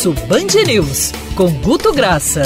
[0.00, 2.42] Almoço Band News, com Guto Graça.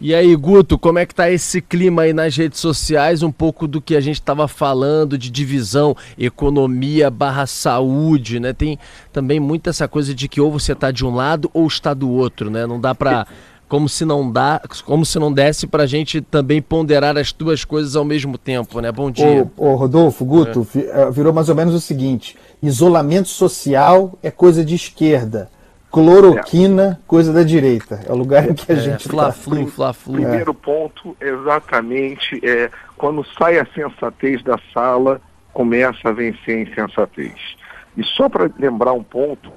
[0.00, 3.22] E aí, Guto, como é que tá esse clima aí nas redes sociais?
[3.22, 8.52] Um pouco do que a gente estava falando de divisão economia barra saúde, né?
[8.52, 8.76] Tem
[9.12, 12.10] também muito essa coisa de que ou você tá de um lado ou está do
[12.10, 12.66] outro, né?
[12.66, 13.24] Não dá para
[13.68, 17.64] como se não dá, como se não desse para a gente também ponderar as duas
[17.64, 18.90] coisas ao mesmo tempo, né?
[18.90, 19.48] Bom dia.
[19.56, 21.02] Ô, ô Rodolfo, Guto, é.
[21.02, 25.48] Eh, virou mais ou menos o seguinte: isolamento social é coisa de esquerda
[25.90, 28.00] Cloroquina, coisa da direita.
[28.06, 29.72] É o lugar em que a é, gente fla-flu, tá.
[29.72, 30.14] fla-flu.
[30.14, 35.20] Primeiro ponto, exatamente, é quando sai a sensatez da sala,
[35.52, 37.56] começa a vencer a insensatez.
[37.96, 39.50] E só para lembrar um ponto,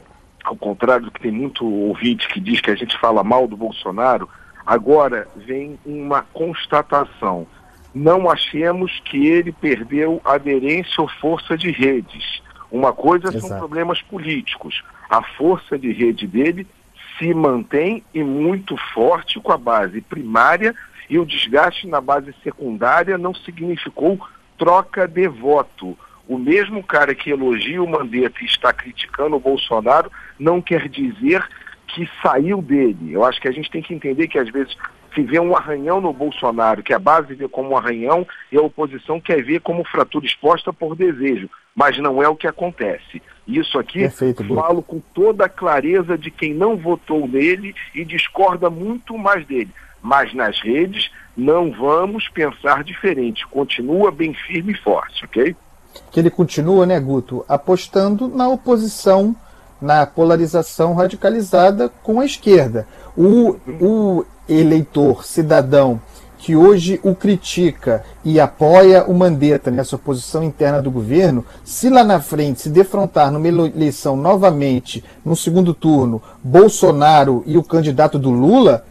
[0.43, 3.57] ao contrário do que tem muito ouvinte que diz que a gente fala mal do
[3.57, 4.27] Bolsonaro,
[4.65, 7.45] agora vem uma constatação.
[7.93, 12.41] Não achemos que ele perdeu aderência ou força de redes.
[12.71, 13.47] Uma coisa Exato.
[13.47, 16.65] são problemas políticos a força de rede dele
[17.19, 20.73] se mantém e muito forte com a base primária
[21.09, 24.17] e o desgaste na base secundária não significou
[24.57, 25.97] troca de voto.
[26.29, 31.45] O mesmo cara que elogia o Mandetta e está criticando o Bolsonaro não quer dizer
[31.87, 33.11] que saiu dele.
[33.11, 34.77] Eu acho que a gente tem que entender que às vezes
[35.13, 38.61] se vê um arranhão no Bolsonaro, que a base vê como um arranhão e a
[38.61, 43.21] oposição quer ver como fratura exposta por desejo, mas não é o que acontece.
[43.47, 48.69] Isso aqui Perfeito, falo com toda a clareza de quem não votou nele e discorda
[48.69, 49.69] muito mais dele.
[50.01, 53.45] Mas nas redes não vamos pensar diferente.
[53.47, 55.55] Continua bem firme e forte, ok?
[56.11, 59.35] Que ele continua, né, Guto, apostando na oposição,
[59.81, 62.87] na polarização radicalizada com a esquerda.
[63.15, 66.01] O, o eleitor, cidadão
[66.41, 72.03] que hoje o critica e apoia o Mandetta nessa oposição interna do governo, se lá
[72.03, 78.31] na frente se defrontar numa eleição novamente, no segundo turno, Bolsonaro e o candidato do
[78.31, 78.83] Lula,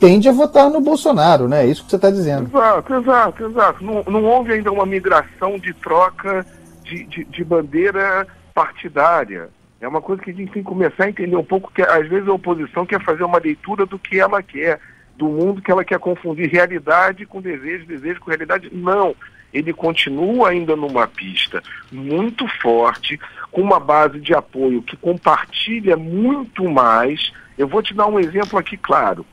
[0.00, 1.64] tende a votar no Bolsonaro, né?
[1.64, 2.48] É isso que você está dizendo.
[2.48, 3.84] Exato, exato, exato.
[3.84, 6.44] Não, não, houve ainda uma migração de troca
[6.82, 9.48] de, de, de bandeira partidária.
[9.80, 12.06] É uma coisa que a gente tem que começar a entender um pouco que às
[12.06, 14.78] vezes a oposição quer fazer uma leitura do que ela quer
[15.16, 18.70] do mundo que ela quer confundir realidade com desejo, desejo com realidade.
[18.72, 19.14] Não.
[19.52, 23.18] Ele continua ainda numa pista muito forte,
[23.50, 27.32] com uma base de apoio que compartilha muito mais.
[27.58, 29.26] Eu vou te dar um exemplo aqui claro.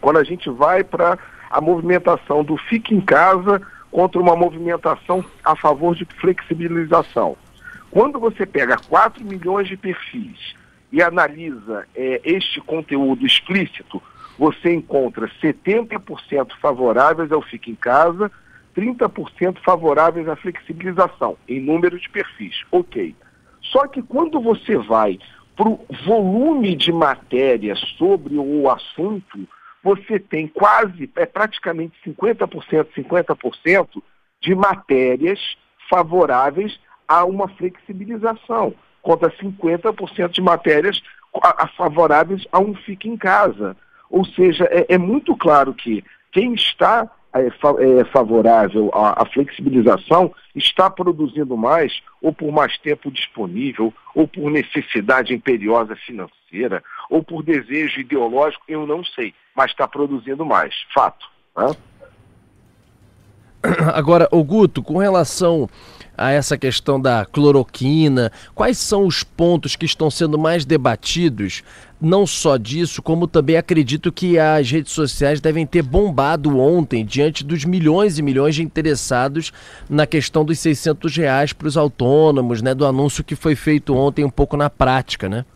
[0.00, 1.18] Quando a gente vai para
[1.50, 7.36] a movimentação do Fique em Casa contra uma movimentação a favor de flexibilização.
[7.90, 10.54] Quando você pega 4 milhões de perfis
[10.92, 14.00] e analisa é, este conteúdo explícito,
[14.38, 18.30] você encontra 70% favoráveis ao fique em casa,
[18.76, 22.62] 30% favoráveis à flexibilização, em número de perfis.
[22.70, 23.14] Ok.
[23.60, 25.18] Só que quando você vai
[25.56, 29.46] para o volume de matéria sobre o assunto,
[29.82, 34.02] você tem quase, é praticamente 50%, 50%
[34.40, 35.38] de matérias
[35.88, 36.78] favoráveis
[37.10, 38.72] a uma flexibilização,
[39.02, 41.02] contra 50% de matérias
[41.76, 43.76] favoráveis a um fique em casa.
[44.08, 50.32] Ou seja, é, é muito claro que quem está é, é, favorável à, à, flexibilização
[50.54, 57.42] está produzindo mais, ou por mais tempo disponível, ou por necessidade imperiosa financeira, ou por
[57.42, 60.74] desejo ideológico, eu não sei, mas está produzindo mais.
[60.94, 61.26] Fato.
[61.56, 61.74] Né?
[63.94, 65.68] Agora, Guto, com relação
[66.20, 71.64] a essa questão da cloroquina, quais são os pontos que estão sendo mais debatidos?
[71.98, 77.42] Não só disso, como também acredito que as redes sociais devem ter bombado ontem diante
[77.42, 79.50] dos milhões e milhões de interessados
[79.88, 84.22] na questão dos 600 reais para os autônomos, né, do anúncio que foi feito ontem
[84.22, 85.46] um pouco na prática, né?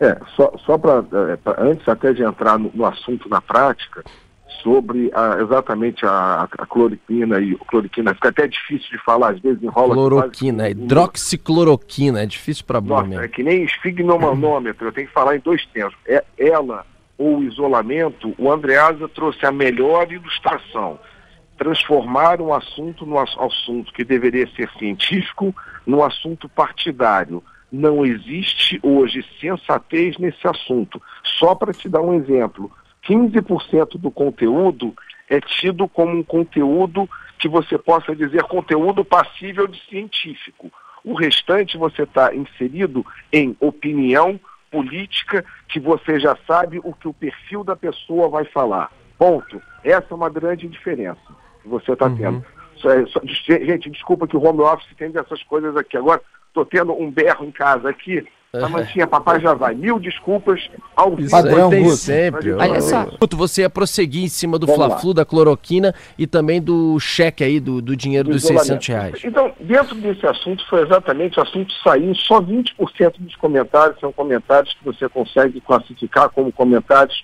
[0.00, 4.02] É, só, só para é, antes até de entrar no, no assunto na prática,
[4.62, 8.14] sobre a, exatamente a, a, cloroquina e cloroquina.
[8.14, 9.94] Fica até difícil de falar, às vezes enrola.
[9.94, 10.70] Cloroquina, quase...
[10.70, 15.64] hidroxicloroquina, é difícil para Nossa, é que nem esfigmomanômetro, eu tenho que falar em dois
[15.66, 15.96] tempos.
[16.06, 16.84] É, ela
[17.18, 20.98] ou o isolamento, o Andreasa trouxe a melhor ilustração.
[21.58, 25.52] Transformar um assunto no assunto que deveria ser científico
[25.84, 27.42] num assunto partidário.
[27.70, 31.02] Não existe hoje sensatez nesse assunto.
[31.24, 32.70] Só para te dar um exemplo,
[33.08, 34.94] 15% do conteúdo
[35.28, 37.08] é tido como um conteúdo
[37.38, 40.70] que você possa dizer conteúdo passível de científico.
[41.04, 44.38] O restante você está inserido em opinião
[44.70, 48.90] política que você já sabe o que o perfil da pessoa vai falar.
[49.16, 49.62] Ponto.
[49.82, 51.20] Essa é uma grande diferença
[51.62, 52.16] que você está uhum.
[52.16, 52.44] tendo.
[52.76, 55.96] Só, só, gente, desculpa que o home office tem essas coisas aqui.
[55.96, 59.74] Agora, estou tendo um berro em casa aqui, A mantinha papai já vai.
[59.74, 62.52] Mil desculpas ao Isso aí tem sempre.
[62.52, 63.06] Olha só.
[63.36, 67.82] Você ia prosseguir em cima do Fla-Flu, da cloroquina e também do cheque aí, do,
[67.82, 68.84] do dinheiro dos isolamento.
[68.84, 69.20] 600 reais.
[69.22, 74.72] Então, dentro desse assunto, foi exatamente o assunto saiu, só 20% dos comentários são comentários
[74.72, 77.22] que você consegue classificar como comentários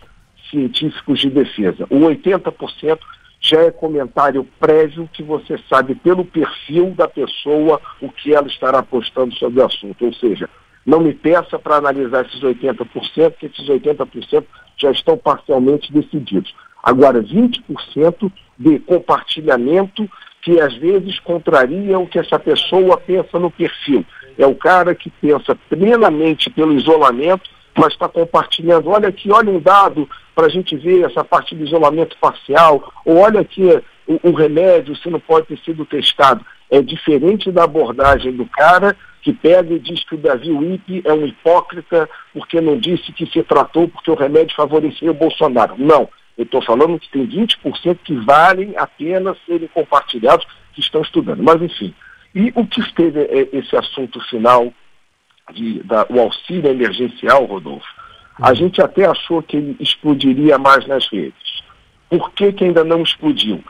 [0.51, 1.87] científicos de defesa.
[1.89, 2.99] O 80%
[3.41, 8.83] já é comentário prévio que você sabe pelo perfil da pessoa o que ela estará
[8.83, 10.05] postando sobre o assunto.
[10.05, 10.49] Ou seja,
[10.85, 14.45] não me peça para analisar esses 80%, que esses 80%
[14.77, 16.55] já estão parcialmente decididos.
[16.83, 20.09] Agora, 20% de compartilhamento
[20.43, 24.05] que às vezes contraria o que essa pessoa pensa no perfil.
[24.39, 28.91] É o cara que pensa plenamente pelo isolamento, mas está compartilhando.
[28.91, 33.19] Olha aqui, olha um dado para a gente ver essa parte do isolamento parcial, ou
[33.19, 33.63] olha aqui
[34.07, 36.45] o, o remédio, se não pode ter sido testado.
[36.71, 41.13] É diferente da abordagem do cara que pega e diz que o Davi Wipe é
[41.13, 45.77] um hipócrita porque não disse que se tratou porque o remédio favorecia o Bolsonaro.
[45.79, 46.09] Não.
[46.37, 51.43] Eu estou falando que tem 20% que valem a pena serem compartilhados, que estão estudando.
[51.43, 51.95] Mas, enfim.
[52.35, 54.75] E o que teve é, esse assunto final,
[55.53, 57.87] de, da, o auxílio emergencial, Rodolfo?
[58.43, 61.63] A gente até achou que ele explodiria mais nas redes.
[62.11, 63.65] Por que, que ainda não explodiu?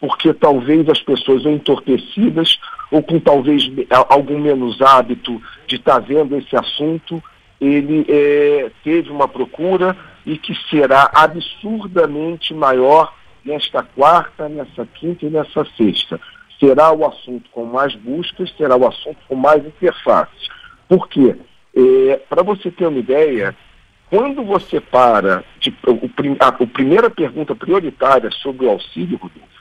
[0.00, 2.58] Porque talvez as pessoas entorpecidas
[2.90, 3.64] ou com talvez
[4.08, 7.22] algum menos hábito de estar tá vendo esse assunto,
[7.60, 13.12] ele é, teve uma procura e que será absurdamente maior
[13.44, 16.20] nesta quarta, nessa quinta e nessa sexta.
[16.60, 20.48] Será o assunto com mais buscas, será o assunto com mais interfaces.
[20.88, 21.34] Por quê?
[21.74, 23.54] É, Para você ter uma ideia,
[24.10, 25.98] quando você para, de, o,
[26.40, 29.57] a, a primeira pergunta prioritária sobre o auxílio, Rodolfo,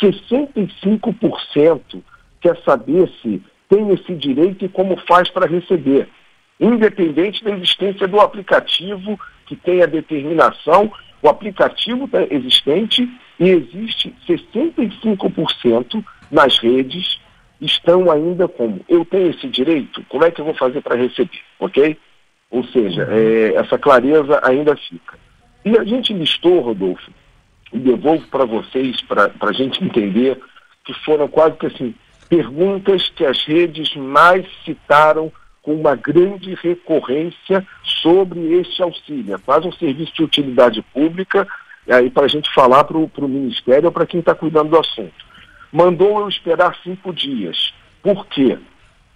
[0.00, 2.02] 65%
[2.40, 6.08] quer saber se tem esse direito e como faz para receber,
[6.60, 13.08] independente da existência do aplicativo que tem a determinação, o aplicativo tá existente
[13.38, 17.18] e existe 65% nas redes
[17.60, 21.40] estão ainda como eu tenho esse direito, como é que eu vou fazer para receber,
[21.58, 21.96] ok?
[22.50, 25.18] Ou seja, é, essa clareza ainda fica.
[25.64, 27.10] E a gente listou, Rodolfo,
[27.76, 30.40] e devolvo para vocês, para a gente entender,
[30.84, 31.94] que foram quase que assim,
[32.28, 35.30] perguntas que as redes mais citaram
[35.62, 37.66] com uma grande recorrência
[38.02, 39.34] sobre este auxílio.
[39.34, 41.46] É quase um serviço de utilidade pública,
[41.88, 45.26] aí para a gente falar para o Ministério ou para quem está cuidando do assunto.
[45.70, 47.74] Mandou eu esperar cinco dias.
[48.02, 48.58] Por quê?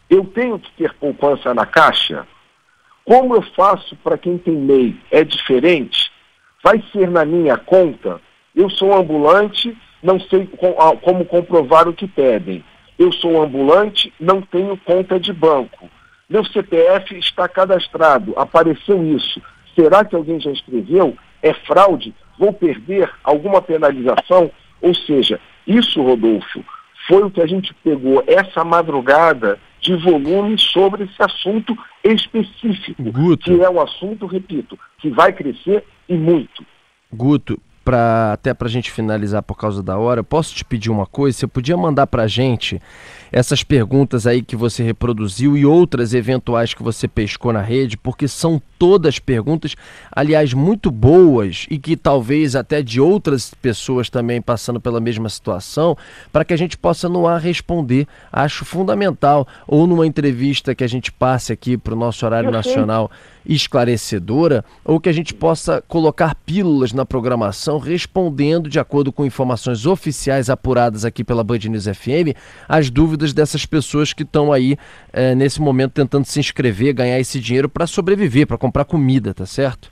[0.09, 2.27] Eu tenho que ter poupança na caixa?
[3.05, 5.01] Como eu faço para quem tem MEI?
[5.11, 6.11] É diferente?
[6.63, 8.21] Vai ser na minha conta?
[8.55, 10.49] Eu sou ambulante, não sei
[11.03, 12.65] como comprovar o que pedem.
[12.99, 15.89] Eu sou ambulante, não tenho conta de banco.
[16.29, 19.41] Meu CPF está cadastrado, apareceu isso.
[19.75, 21.17] Será que alguém já escreveu?
[21.43, 22.15] É fraude?
[22.39, 24.51] Vou perder alguma penalização?
[24.81, 26.65] Ou seja, isso, Rodolfo,
[27.09, 33.45] foi o que a gente pegou essa madrugada de volume sobre esse assunto específico, Guto.
[33.45, 36.65] que é um assunto, repito, que vai crescer e muito.
[37.13, 41.07] Guto, pra, até para a gente finalizar por causa da hora, posso te pedir uma
[41.07, 41.39] coisa?
[41.39, 42.81] Você podia mandar para a gente
[43.33, 48.27] essas perguntas aí que você reproduziu e outras eventuais que você pescou na rede, porque
[48.27, 49.77] são todas perguntas,
[50.11, 55.97] aliás, muito boas e que talvez até de outras pessoas também passando pela mesma situação,
[56.33, 58.07] para que a gente possa no ar responder.
[58.33, 63.11] Acho fundamental, ou numa entrevista que a gente passe aqui para o nosso horário nacional
[63.47, 69.87] esclarecedora, ou que a gente possa colocar pílulas na programação respondendo, de acordo com informações
[69.87, 72.37] oficiais apuradas aqui pela Band News FM,
[72.69, 74.77] as dúvidas dessas pessoas que estão aí
[75.13, 79.45] é, nesse momento tentando se inscrever, ganhar esse dinheiro para sobreviver, para comprar comida, tá
[79.47, 79.91] certo?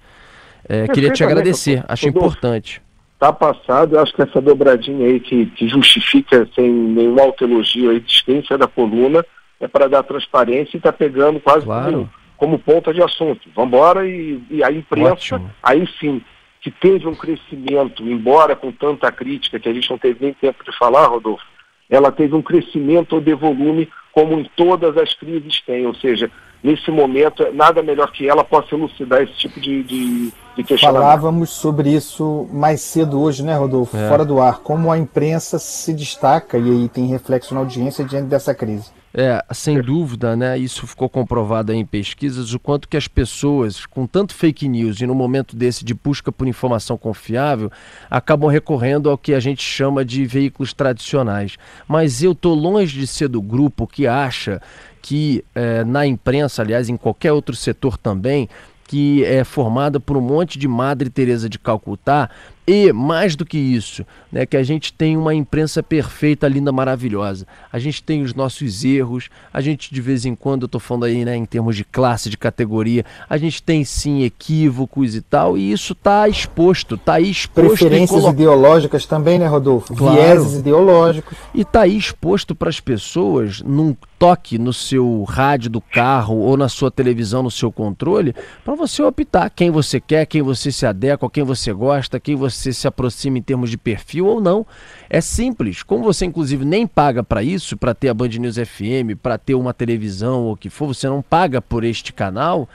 [0.68, 2.80] É, queria te agradecer, acho importante.
[3.18, 7.94] Tá passado, eu acho que essa dobradinha aí que, que justifica sem nenhum autoelogio a
[7.94, 9.24] existência da coluna
[9.58, 12.08] é para dar transparência e tá pegando quase Claro.
[12.36, 13.40] como, como ponta de assunto.
[13.56, 15.50] Vambora e, e a imprensa, Ótimo.
[15.60, 16.22] aí sim,
[16.60, 20.64] que teve um crescimento, embora com tanta crítica que a gente não teve nem tempo
[20.64, 21.44] de falar, Rodolfo,
[21.88, 26.30] ela teve um crescimento de volume como em todas as crises tem, ou seja,
[26.62, 31.02] nesse momento nada melhor que ela possa elucidar esse tipo de, de, de questionamento.
[31.02, 33.96] Falávamos sobre isso mais cedo hoje, né, Rodolfo?
[33.96, 34.08] É.
[34.08, 34.58] Fora do ar.
[34.58, 38.90] Como a imprensa se destaca e aí tem reflexo na audiência diante dessa crise.
[39.12, 40.58] É, sem dúvida, né?
[40.58, 45.06] Isso ficou comprovado em pesquisas, o quanto que as pessoas, com tanto fake news e
[45.06, 47.72] no momento desse de busca por informação confiável,
[48.10, 51.56] acabam recorrendo ao que a gente chama de veículos tradicionais.
[51.86, 54.60] Mas eu tô longe de ser do grupo que acha
[55.00, 58.48] que é, na imprensa, aliás, em qualquer outro setor também,
[58.86, 62.30] que é formada por um monte de Madre Teresa de Calcutá,
[62.68, 67.46] e, mais do que isso, né, que a gente tem uma imprensa perfeita, linda, maravilhosa.
[67.72, 71.04] A gente tem os nossos erros, a gente de vez em quando, eu estou falando
[71.04, 75.56] aí né, em termos de classe, de categoria, a gente tem sim equívocos e tal,
[75.56, 77.68] e isso está exposto, está aí exposto.
[77.68, 78.32] Preferências colo...
[78.34, 79.94] ideológicas também, né, Rodolfo?
[79.94, 80.20] Claro.
[80.20, 81.38] Vieses ideológicos.
[81.54, 86.56] E está aí exposto para as pessoas num toque no seu rádio do carro ou
[86.56, 88.34] na sua televisão, no seu controle,
[88.64, 92.72] para você optar quem você quer, quem você se adequa, quem você gosta, quem você
[92.72, 94.66] se aproxima em termos de perfil ou não.
[95.08, 95.82] É simples.
[95.82, 99.54] Como você, inclusive, nem paga para isso, para ter a Band News FM, para ter
[99.54, 102.68] uma televisão ou o que for, você não paga por este canal.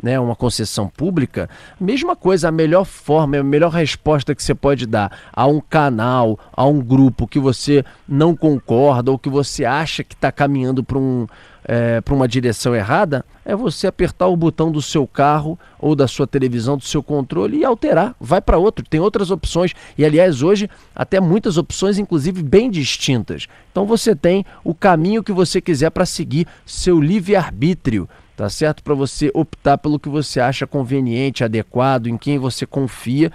[0.00, 1.50] Né, uma concessão pública,
[1.80, 6.38] mesma coisa, a melhor forma, a melhor resposta que você pode dar a um canal,
[6.52, 10.98] a um grupo que você não concorda ou que você acha que está caminhando para
[10.98, 11.26] um,
[11.68, 16.08] é, para uma direção errada, é você apertar o botão do seu carro ou da
[16.08, 18.16] sua televisão, do seu controle e alterar.
[18.18, 18.84] Vai para outro.
[18.88, 19.74] Tem outras opções.
[19.96, 23.46] E, aliás, hoje, até muitas opções, inclusive bem distintas.
[23.70, 28.84] Então, você tem o caminho que você quiser para seguir, seu livre-arbítrio tá certo?
[28.84, 33.32] Para você optar pelo que você acha conveniente, adequado, em quem você confia.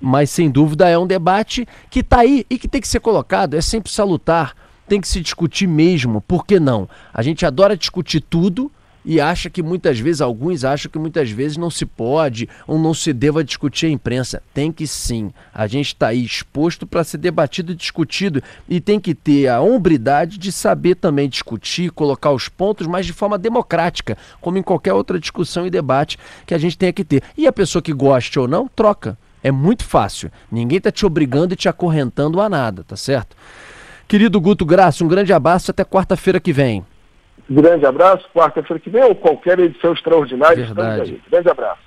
[0.00, 3.52] Mas sem dúvida é um debate que está aí e que tem que ser colocado,
[3.52, 4.54] é sempre salutar
[4.88, 6.88] tem que se discutir mesmo, por que não?
[7.12, 8.70] A gente adora discutir tudo
[9.06, 12.92] e acha que muitas vezes, alguns acham que muitas vezes não se pode ou não
[12.92, 14.42] se deva discutir a imprensa.
[14.52, 15.30] Tem que sim.
[15.54, 19.60] A gente está aí exposto para ser debatido e discutido e tem que ter a
[19.60, 24.92] hombridade de saber também discutir, colocar os pontos, mas de forma democrática, como em qualquer
[24.92, 27.22] outra discussão e debate que a gente tenha que ter.
[27.38, 29.16] E a pessoa que goste ou não, troca.
[29.40, 30.32] É muito fácil.
[30.50, 33.36] Ninguém está te obrigando e te acorrentando a nada, tá certo?
[34.08, 36.84] Querido Guto Graça, um grande abraço até quarta-feira que vem.
[37.48, 40.64] Grande abraço, quarta-feira que vem ou qualquer edição extraordinária.
[40.64, 41.22] Verdade.
[41.30, 41.85] Grande abraço.